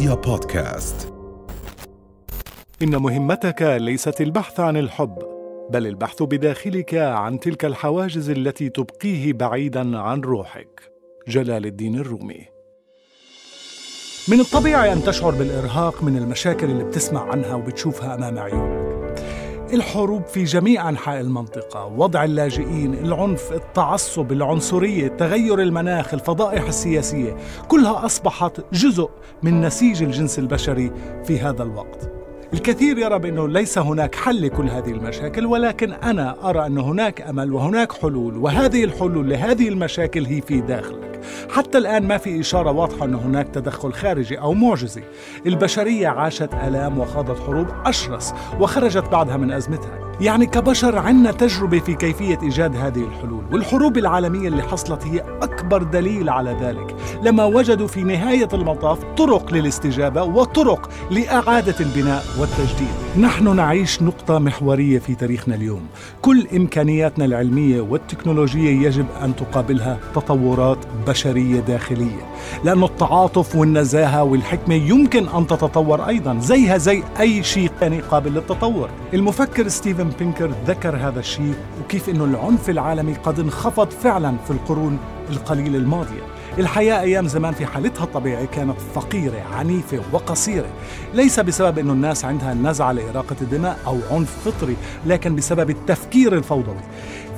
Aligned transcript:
رؤيا 0.00 0.14
بودكاست. 0.14 1.12
إن 2.82 2.96
مهمتك 2.96 3.62
ليست 3.62 4.20
البحث 4.20 4.60
عن 4.60 4.76
الحب 4.76 5.18
بل 5.70 5.86
البحث 5.86 6.22
بداخلك 6.22 6.94
عن 6.94 7.40
تلك 7.40 7.64
الحواجز 7.64 8.30
التي 8.30 8.68
تبقيه 8.68 9.32
بعيدا 9.32 9.98
عن 9.98 10.20
روحك. 10.20 10.80
جلال 11.28 11.66
الدين 11.66 11.98
الرومي. 11.98 12.46
من 14.28 14.40
الطبيعي 14.40 14.92
أن 14.92 15.04
تشعر 15.04 15.30
بالإرهاق 15.30 16.02
من 16.02 16.16
المشاكل 16.16 16.70
اللي 16.70 16.84
بتسمع 16.84 17.30
عنها 17.32 17.54
وبتشوفها 17.54 18.14
أمام 18.14 18.38
عيونك. 18.38 18.79
الحروب 19.74 20.24
في 20.24 20.44
جميع 20.44 20.88
أنحاء 20.88 21.20
المنطقة 21.20 21.86
وضع 21.86 22.24
اللاجئين 22.24 22.94
العنف 22.94 23.52
التعصب 23.52 24.32
العنصرية 24.32 25.08
تغير 25.08 25.62
المناخ 25.62 26.14
الفضائح 26.14 26.66
السياسية 26.66 27.36
كلها 27.68 28.06
أصبحت 28.06 28.60
جزء 28.72 29.10
من 29.42 29.60
نسيج 29.60 30.02
الجنس 30.02 30.38
البشري 30.38 30.92
في 31.24 31.38
هذا 31.38 31.62
الوقت. 31.62 32.10
الكثير 32.52 32.98
يرى 32.98 33.18
بأنه 33.18 33.48
ليس 33.48 33.78
هناك 33.78 34.14
حل 34.14 34.46
لكل 34.46 34.68
هذه 34.68 34.90
المشاكل 34.90 35.46
ولكن 35.46 35.92
أنا 35.92 36.50
أرى 36.50 36.66
أن 36.66 36.78
هناك 36.78 37.20
أمل 37.20 37.52
وهناك 37.52 37.92
حلول 37.92 38.36
وهذه 38.36 38.84
الحلول 38.84 39.30
لهذه 39.30 39.68
المشاكل 39.68 40.24
هي 40.24 40.40
في 40.40 40.60
داخلك. 40.60 41.09
حتى 41.50 41.78
الآن 41.78 42.06
ما 42.06 42.18
في 42.18 42.40
إشارة 42.40 42.70
واضحة 42.70 43.04
أن 43.04 43.14
هناك 43.14 43.48
تدخل 43.48 43.92
خارجي 43.92 44.40
أو 44.40 44.54
معجزي. 44.54 45.02
البشرية 45.46 46.08
عاشت 46.08 46.54
آلام 46.54 46.98
وخاضت 46.98 47.40
حروب 47.46 47.66
أشرس 47.86 48.34
وخرجت 48.60 49.04
بعدها 49.08 49.36
من 49.36 49.52
أزمتها. 49.52 50.10
يعني 50.20 50.46
كبشر 50.46 50.98
عنا 50.98 51.32
تجربة 51.32 51.78
في 51.78 51.94
كيفية 51.94 52.38
إيجاد 52.42 52.76
هذه 52.76 53.04
الحلول 53.04 53.44
والحروب 53.52 53.98
العالمية 53.98 54.48
اللي 54.48 54.62
حصلت 54.62 55.06
هي 55.06 55.20
أكبر 55.42 55.82
دليل 55.82 56.28
على 56.28 56.56
ذلك. 56.60 56.96
لما 57.22 57.44
وجدوا 57.44 57.86
في 57.86 58.02
نهاية 58.02 58.48
المطاف 58.52 59.04
طرق 59.16 59.52
للاستجابة 59.54 60.22
وطرق 60.22 60.90
لإعادة 61.10 61.74
البناء 61.80 62.24
والتجديد. 62.40 62.94
نحن 63.18 63.56
نعيش 63.56 64.02
نقطة 64.02 64.38
محورية 64.38 64.98
في 64.98 65.14
تاريخنا 65.14 65.54
اليوم. 65.54 65.86
كل 66.22 66.46
إمكانياتنا 66.56 67.24
العلمية 67.24 67.80
والتكنولوجية 67.80 68.86
يجب 68.86 69.06
أن 69.22 69.36
تقابلها 69.36 69.98
تطورات 70.14 70.78
بشرية 71.06 71.60
داخلية. 71.60 72.34
لأن 72.64 72.84
التعاطف 72.84 73.56
والنزاهة 73.56 74.22
والحكمة 74.22 74.74
يمكن 74.74 75.28
أن 75.28 75.46
تتطور 75.46 76.08
أيضا 76.08 76.38
زيها 76.38 76.78
زي 76.78 77.02
أي 77.20 77.42
شيء 77.42 77.70
ثاني 77.80 78.00
قابل 78.00 78.34
للتطور. 78.34 78.88
المفكر 79.14 79.68
ستيفن 79.68 80.10
بينكر 80.18 80.50
ذكر 80.66 80.96
هذا 80.96 81.20
الشيء 81.20 81.54
وكيف 81.84 82.08
أنه 82.08 82.24
العنف 82.24 82.70
العالمي 82.70 83.14
قد 83.14 83.40
انخفض 83.40 83.90
فعلا 83.90 84.36
في 84.44 84.50
القرون 84.50 84.98
القليلة 85.30 85.78
الماضية. 85.78 86.22
الحياة 86.60 87.00
أيام 87.00 87.28
زمان 87.28 87.54
في 87.54 87.66
حالتها 87.66 88.04
الطبيعية 88.04 88.44
كانت 88.44 88.80
فقيرة 88.94 89.42
عنيفة 89.52 90.00
وقصيرة. 90.12 90.66
ليس 91.14 91.40
بسبب 91.40 91.78
أن 91.78 91.90
الناس 91.90 92.24
عندها 92.24 92.54
نزعة 92.54 92.92
لإراقة 92.92 93.36
الدماء 93.40 93.78
أو 93.86 93.98
عنف 94.10 94.48
فطري 94.48 94.76
لكن 95.06 95.36
بسبب 95.36 95.70
التفكير 95.70 96.34
الفوضوي. 96.34 96.80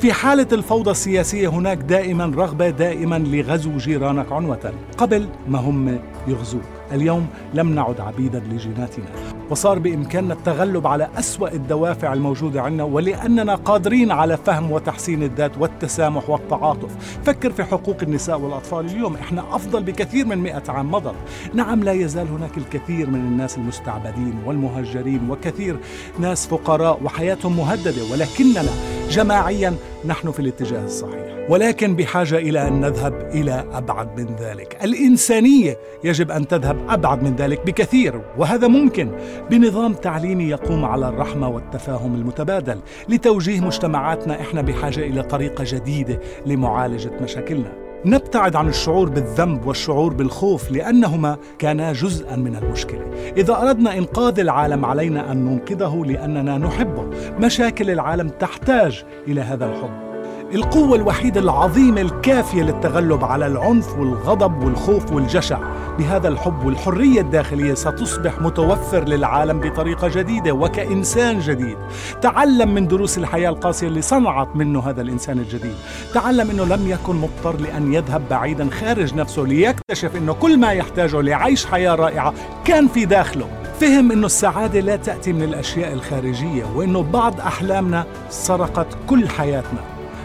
في 0.00 0.12
حالة 0.12 0.46
الفوضى 0.52 0.90
السياسية 0.90 1.48
هناك 1.48 1.78
دائما 1.78 2.32
رغبة 2.36 2.70
دائما 2.70 3.18
لغزو 3.18 3.76
جيرانك 3.76 4.32
عنوة 4.32 4.72
قبل 4.98 5.28
ما 5.48 5.58
هم 5.58 5.98
يغزوك. 6.28 6.62
اليوم 6.92 7.26
لم 7.54 7.74
نعد 7.74 8.00
عبيدا 8.00 8.38
لجيناتنا 8.38 9.04
وصار 9.50 9.78
بإمكاننا 9.78 10.34
التغلب 10.34 10.86
على 10.86 11.08
أسوأ 11.18 11.48
الدوافع 11.52 12.12
الموجودة 12.12 12.62
عندنا 12.62 12.84
ولأننا 12.84 13.54
قادرين 13.54 14.10
على 14.10 14.36
فهم 14.36 14.70
وتحسين 14.70 15.22
الذات 15.22 15.58
والتسامح 15.58 16.30
والتعاطف. 16.30 17.18
فكر 17.24 17.50
في 17.52 17.64
حقوق 17.64 17.96
النساء 18.02 18.40
والأطفال. 18.40 18.86
اليوم 18.86 19.14
إحنا 19.14 19.44
أفضل 19.52 19.82
بكثير 19.82 20.26
من 20.26 20.38
مئة 20.38 20.62
عام 20.68 20.90
مضت 20.90 21.14
نعم 21.54 21.84
لا 21.84 21.92
يزال 21.92 22.28
هناك 22.28 22.58
الكثير 22.58 23.10
من 23.10 23.20
الناس 23.20 23.58
المستعبدين 23.58 24.34
والمهجرين 24.46 25.30
وكثير 25.30 25.76
ناس 26.18 26.46
فقراء 26.46 27.00
وحياتهم 27.04 27.56
مهددة 27.56 28.02
ولكننا 28.12 28.70
جماعيا 29.10 29.74
نحن 30.06 30.30
في 30.30 30.40
الاتجاه 30.40 30.84
الصحيح. 30.84 31.32
ولكن 31.48 31.96
بحاجة 31.96 32.38
إلى 32.38 32.68
أن 32.68 32.80
نذهب 32.80 33.30
إلى 33.34 33.64
أبعد 33.72 34.20
من 34.20 34.36
ذلك. 34.36 34.78
الإنسانية 34.84 35.78
يجب 36.04 36.30
أن 36.30 36.48
تذهب 36.48 36.81
أبعد 36.88 37.22
من 37.22 37.36
ذلك 37.36 37.66
بكثير 37.66 38.20
وهذا 38.38 38.68
ممكن 38.68 39.10
بنظام 39.50 39.94
تعليمي 39.94 40.44
يقوم 40.44 40.84
على 40.84 41.08
الرحمة 41.08 41.48
والتفاهم 41.48 42.14
المتبادل 42.14 42.80
لتوجيه 43.08 43.60
مجتمعاتنا 43.60 44.40
إحنا 44.40 44.62
بحاجة 44.62 45.00
إلى 45.00 45.22
طريقة 45.22 45.64
جديدة 45.66 46.20
لمعالجة 46.46 47.10
مشاكلنا. 47.22 47.72
نبتعد 48.04 48.56
عن 48.56 48.68
الشعور 48.68 49.08
بالذنب 49.08 49.66
والشعور 49.66 50.12
بالخوف 50.12 50.70
لأنهما 50.70 51.36
كانا 51.58 51.92
جزءا 51.92 52.36
من 52.36 52.56
المشكلة. 52.56 53.04
إذا 53.36 53.62
أردنا 53.62 53.98
إنقاذ 53.98 54.40
العالم 54.40 54.84
علينا 54.84 55.32
أن 55.32 55.44
ننقذه 55.44 56.02
لأننا 56.06 56.58
نحبه 56.58 57.04
مشاكل 57.38 57.90
العالم 57.90 58.28
تحتاج 58.28 59.04
إلى 59.28 59.40
هذا 59.40 59.66
الحب. 59.66 60.12
القوة 60.54 60.96
الوحيدة 60.96 61.40
العظيمة 61.40 62.00
الكافية 62.00 62.62
للتغلب 62.62 63.24
على 63.24 63.46
العنف 63.46 63.98
والغضب 63.98 64.64
والخوف 64.64 65.12
والجشع 65.12 65.58
بهذا 65.98 66.28
الحب 66.28 66.64
والحرية 66.64 67.20
الداخلية 67.20 67.74
ستصبح 67.74 68.40
متوفر 68.40 69.04
للعالم 69.04 69.60
بطريقة 69.60 70.08
جديدة 70.08 70.52
وكإنسان 70.52 71.38
جديد. 71.38 71.76
تعلم 72.22 72.74
من 72.74 72.88
دروس 72.88 73.18
الحياة 73.18 73.48
القاسية 73.48 73.86
اللي 73.88 74.02
صنعت 74.02 74.48
منه 74.56 74.80
هذا 74.80 75.02
الإنسان 75.02 75.38
الجديد. 75.38 75.74
تعلم 76.14 76.50
أنه 76.50 76.64
لم 76.64 76.88
يكن 76.88 77.16
مضطر 77.16 77.60
لأن 77.60 77.92
يذهب 77.92 78.22
بعيدا 78.30 78.70
خارج 78.70 79.14
نفسه 79.14 79.42
ليكتشف 79.42 80.16
أنه 80.16 80.32
كل 80.32 80.58
ما 80.58 80.72
يحتاجه 80.72 81.20
لعيش 81.20 81.66
حياة 81.66 81.94
رائعة 81.94 82.34
كان 82.64 82.88
في 82.88 83.04
داخله. 83.04 83.46
فهم 83.80 84.12
أنه 84.12 84.26
السعادة 84.26 84.80
لا 84.80 84.96
تأتي 84.96 85.32
من 85.32 85.42
الأشياء 85.42 85.92
الخارجية 85.92 86.64
وأنه 86.74 87.02
بعض 87.02 87.40
أحلامنا 87.40 88.06
سرقت 88.30 88.86
كل 89.06 89.28
حياتنا. 89.28 89.80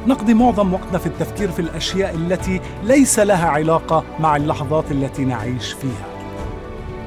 نقضي 0.07 0.33
معظم 0.33 0.73
وقتنا 0.73 0.97
في 0.97 1.05
التفكير 1.05 1.51
في 1.51 1.59
الأشياء 1.59 2.15
التي 2.15 2.61
ليس 2.83 3.19
لها 3.19 3.49
علاقة 3.49 4.03
مع 4.19 4.35
اللحظات 4.35 4.91
التي 4.91 5.25
نعيش 5.25 5.71
فيها. 5.73 6.07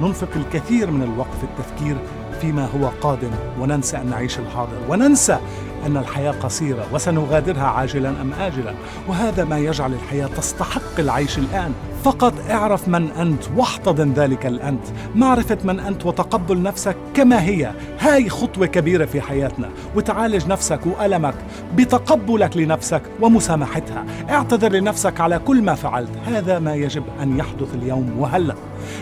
ننفق 0.00 0.28
الكثير 0.37 0.91
من 0.91 1.03
الوقت 1.03 1.34
في 1.41 1.44
التفكير 1.44 1.97
فيما 2.41 2.66
هو 2.66 2.91
قادم 3.00 3.31
وننسى 3.60 3.97
أن 3.97 4.10
نعيش 4.10 4.39
الحاضر 4.39 4.78
وننسى 4.89 5.39
أن 5.87 5.97
الحياة 5.97 6.33
قصيرة 6.33 6.87
وسنغادرها 6.93 7.66
عاجلا 7.66 8.09
أم 8.09 8.33
اجلا. 8.33 8.75
وهذا 9.09 9.44
ما 9.44 9.59
يجعل 9.59 9.93
الحياة 9.93 10.27
تستحق 10.27 10.99
العيش 10.99 11.39
الآن. 11.39 11.75
فقط 12.05 12.34
اعرف 12.50 12.88
من 12.88 13.11
أنت 13.11 13.44
واحتضن 13.56 14.12
ذلك 14.12 14.47
الأنت. 14.47 14.84
معرفة 15.15 15.59
من 15.65 15.81
أنت 15.81 16.06
وتقبل 16.06 16.62
نفسك 16.62 16.97
كما 17.15 17.43
هي. 17.43 17.72
هاي 17.99 18.28
خطوة 18.28 18.66
كبيرة 18.66 19.05
في 19.05 19.21
حياتنا. 19.21 19.69
وتعالج 19.97 20.47
نفسك 20.47 20.81
وألمك 20.87 21.34
بتقبلك 21.75 22.56
لنفسك 22.56 23.03
ومسامحتها. 23.21 24.05
اعتذر 24.31 24.72
لنفسك 24.72 25.21
على 25.21 25.39
كل 25.39 25.62
ما 25.62 25.75
فعلت. 25.75 26.10
هذا 26.27 26.59
ما 26.59 26.75
يجب 26.75 27.05
أن 27.22 27.39
يحدث 27.39 27.75
اليوم 27.75 28.15
وهلا. 28.19 28.55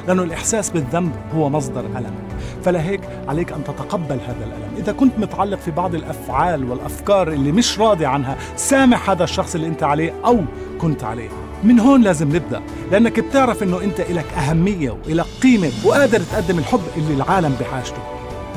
لأن 0.09 0.21
الإحساس 0.21 0.71
بالذنب 0.71 1.13
هو 1.35 1.51
مصدر 1.51 1.81
ألمك 1.81 2.29
فلهيك 2.65 3.01
عليك 3.29 3.53
أن 3.53 3.65
تتقبل 3.65 4.19
هذا 4.27 4.45
الألم. 4.47 4.75
إذا 4.79 4.93
كنت 4.93 5.19
متعلق 5.19 5.59
في 5.59 5.71
بعض 5.71 5.95
الأفعال 5.95 6.71
والأفكار 6.71 7.29
اللي 7.29 7.53
مش 7.53 7.79
راضي 7.79 8.07
عنها 8.07 8.37
سامح 8.57 9.11
هذا 9.11 9.25
الشخص 9.25 9.55
اللي 9.55 9.67
أنت 9.67 9.83
عليه 9.83 10.15
أو 10.25 10.41
كنت 10.79 11.05
عليه. 11.05 11.29
من 11.65 11.81
هون 11.81 12.03
لازم 12.03 12.29
نبدأ 12.37 12.63
لأنك 12.93 13.21
بتعرف 13.21 13.63
إنه 13.63 13.81
أنت 13.81 14.01
لك 14.01 14.27
أهمية 14.33 14.91
وإلك 14.91 15.27
قيمة 15.43 15.71
وقادر 15.85 16.21
تقدم 16.21 16.59
الحب 16.59 16.81
اللي 16.97 17.15
العالم 17.15 17.57
بحاجته. 17.61 18.03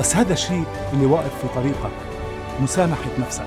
بس 0.00 0.16
هذا 0.16 0.32
الشيء 0.32 0.64
اللي 0.92 1.06
واقف 1.06 1.30
في 1.42 1.54
طريقك 1.54 1.90
مسامحة 2.62 3.10
نفسك. 3.18 3.46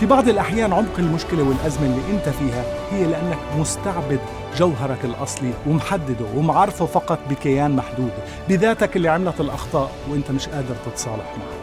في 0.00 0.06
بعض 0.06 0.28
الأحيان 0.28 0.72
عمق 0.72 0.98
المشكلة 0.98 1.42
والأزمة 1.42 1.86
اللي 1.86 2.00
أنت 2.18 2.28
فيها 2.28 2.64
هي 2.90 3.06
لأنك 3.06 3.38
مستعبد 3.58 4.20
جوهرك 4.56 5.04
الأصلي 5.04 5.52
ومحدده 5.66 6.26
ومعرفه 6.36 6.86
فقط 6.86 7.18
بكيان 7.30 7.76
محدود 7.76 8.10
بذاتك 8.48 8.96
اللي 8.96 9.08
عملت 9.08 9.40
الأخطاء 9.40 9.90
وأنت 10.10 10.30
مش 10.30 10.48
قادر 10.48 10.74
تتصالح 10.86 11.34
معها 11.36 11.60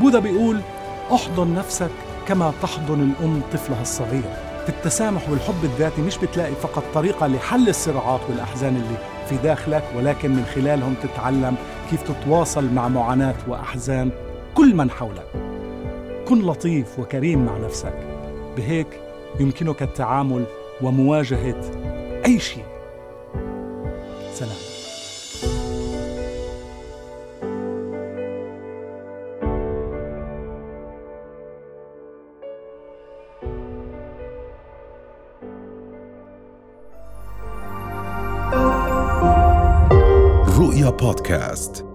بوذا 0.00 0.18
بيقول 0.18 0.60
أحضن 1.12 1.54
نفسك 1.54 1.90
كما 2.28 2.52
تحضن 2.62 3.00
الأم 3.00 3.40
طفلها 3.52 3.82
الصغير. 3.82 4.51
في 4.62 4.68
التسامح 4.68 5.30
والحب 5.30 5.64
الذاتي 5.64 6.02
مش 6.02 6.18
بتلاقي 6.18 6.54
فقط 6.54 6.82
طريقة 6.94 7.26
لحل 7.26 7.68
الصراعات 7.68 8.20
والأحزان 8.28 8.76
اللي 8.76 8.96
في 9.28 9.36
داخلك 9.36 9.84
ولكن 9.96 10.30
من 10.30 10.44
خلالهم 10.54 10.94
تتعلم 11.02 11.56
كيف 11.90 12.02
تتواصل 12.02 12.64
مع 12.74 12.88
معاناة 12.88 13.34
وأحزان 13.48 14.10
كل 14.54 14.74
من 14.74 14.90
حولك. 14.90 15.26
كن 16.28 16.38
لطيف 16.42 16.98
وكريم 16.98 17.46
مع 17.46 17.58
نفسك. 17.58 17.94
بهيك 18.56 18.86
يمكنك 19.40 19.82
التعامل 19.82 20.44
ومواجهة 20.82 21.60
أي 22.26 22.38
شيء. 22.38 22.64
سلام. 24.32 24.71
رؤيا 40.62 40.90
بودكاست 40.90 41.91